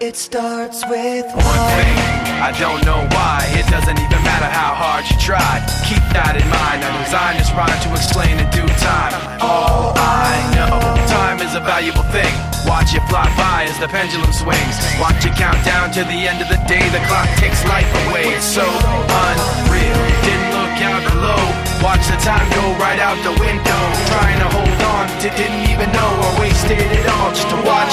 [0.00, 1.96] It starts with one thing.
[2.40, 3.44] I don't know why.
[3.52, 5.60] It doesn't even matter how hard you try.
[5.84, 6.80] Keep that in mind.
[6.80, 9.12] I designed this rhyme to explain in due time.
[9.44, 10.72] All I know,
[11.04, 12.32] time is a valuable thing.
[12.64, 14.80] Watch it fly by as the pendulum swings.
[14.96, 16.80] Watch it count down to the end of the day.
[16.96, 18.32] The clock takes life away.
[18.32, 20.00] It's so unreal.
[20.24, 21.44] Didn't look out below.
[21.84, 23.80] Watch the time go right out the window.
[24.08, 27.92] Trying to hold on to didn't even know I wasted it all just to watch